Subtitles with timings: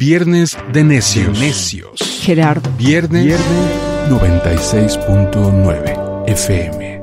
[0.00, 1.38] Viernes de Necios.
[1.38, 2.00] Necios.
[2.22, 2.68] Gerardo.
[2.78, 3.46] Viernes, Viernes
[4.08, 7.02] 96.9 FM.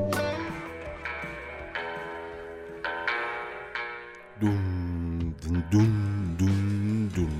[4.40, 5.32] Dum,
[5.70, 7.30] dum, dum.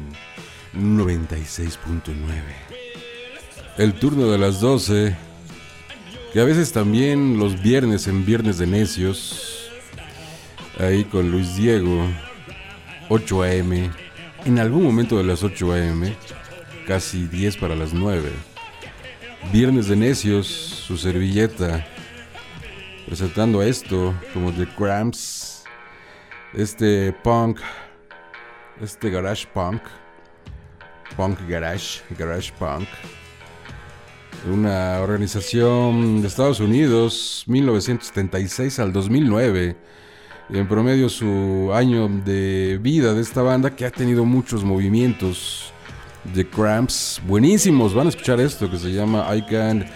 [0.76, 2.12] 96.9.
[3.78, 5.16] El turno de las 12.
[6.32, 9.72] Que a veces también los viernes en Viernes de Necios.
[10.78, 12.06] Ahí con Luis Diego.
[13.08, 13.90] 8 a.m.
[14.44, 16.16] En algún momento de las 8 a.m.
[16.86, 18.30] Casi 10 para las 9.
[19.52, 21.86] Viernes de Necios, su servilleta.
[23.06, 25.64] Presentando esto como The Cramps.
[26.54, 27.60] Este punk.
[28.80, 29.82] Este garage punk.
[31.16, 32.00] Punk Garage.
[32.16, 32.88] Garage Punk.
[34.50, 39.76] Una organización de Estados Unidos, 1976 al 2009
[40.50, 45.72] en promedio su año de vida de esta banda que ha tenido muchos movimientos
[46.34, 47.94] de Cramps buenísimos.
[47.94, 49.86] Van a escuchar esto que se llama I Can't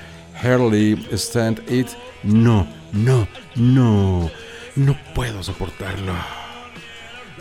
[0.43, 1.89] Hardly Stand It.
[2.23, 4.31] No, no, no,
[4.77, 6.13] no puedo soportarlo.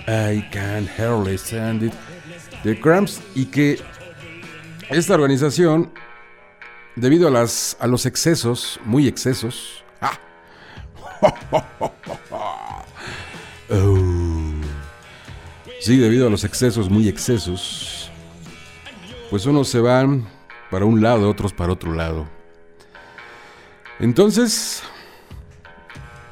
[0.07, 1.93] I Can't Hardly Stand It.
[2.63, 3.79] De Cramps y que
[4.89, 5.91] esta organización,
[6.95, 10.19] debido a, las, a los excesos, muy excesos, ¡ah!
[13.71, 13.97] Oh.
[15.79, 18.11] Sí, debido a los excesos, muy excesos,
[19.29, 20.27] pues unos se van
[20.69, 22.27] para un lado, otros para otro lado.
[23.99, 24.83] Entonces,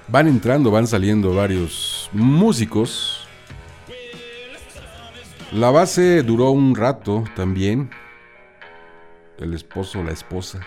[0.08, 3.28] van entrando, van saliendo varios músicos.
[5.52, 7.90] La base duró un rato también.
[9.40, 10.60] El esposo, la esposa.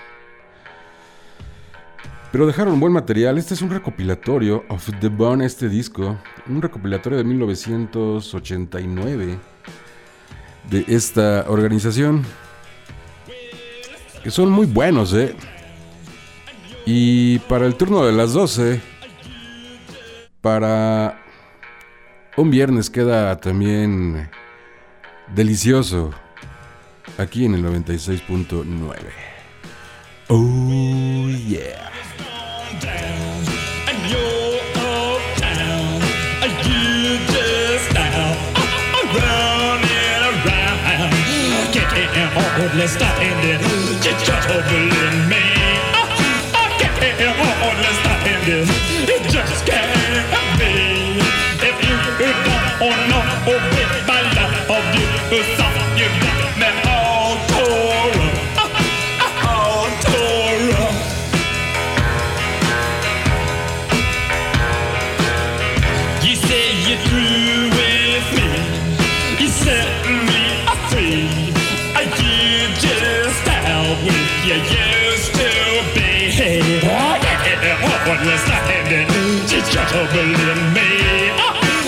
[2.32, 3.36] Pero dejaron buen material.
[3.36, 6.16] Este es un recopilatorio of the Bone, este disco.
[6.48, 9.38] Un recopilatorio de 1989
[10.70, 12.24] de esta organización.
[14.24, 15.36] Que son muy buenos, ¿eh?
[16.86, 18.80] Y para el turno de las 12,
[20.40, 21.20] para
[22.38, 24.30] un viernes queda también
[25.34, 26.12] delicioso
[27.18, 28.96] aquí en el 96.9.
[30.28, 31.91] Oh, yeah.
[42.14, 43.58] am har the lästat in det.
[44.04, 45.72] Jag har I en mig.
[48.46, 49.21] Jag.
[80.10, 80.90] believe me.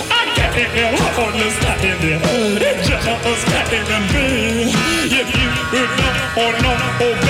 [0.07, 0.71] I got it
[1.19, 2.85] understanding it.
[2.87, 4.71] Just understanding me.
[5.11, 7.24] If you know or know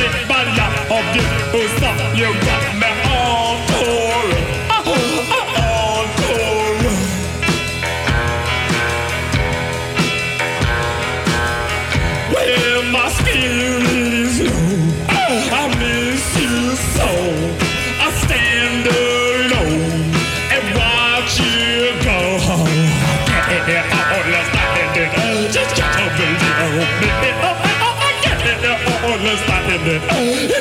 [29.88, 30.02] It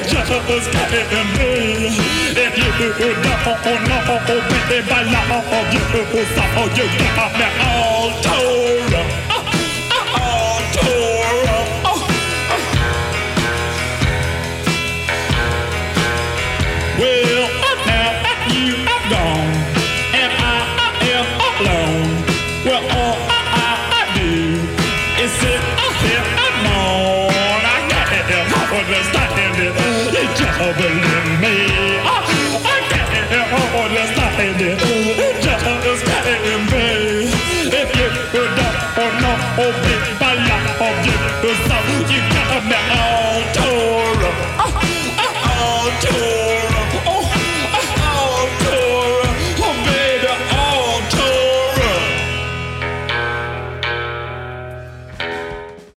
[0.06, 1.96] Just was getting me.
[2.36, 5.40] If you would not, baby, by now,
[5.72, 5.80] you
[6.12, 6.84] would stop, you
[7.16, 8.94] got me all told.
[30.65, 30.97] trouble
[31.43, 31.57] me.
[32.01, 32.25] I
[32.65, 33.53] I can't
[33.84, 34.78] understand it.
[35.45, 37.28] Just can't be.
[37.81, 38.09] If you
[38.97, 39.37] don't know
[39.84, 41.77] people love you, so
[42.13, 43.71] you come out to.
[44.59, 44.72] Oh,
[45.19, 46.34] oh, to.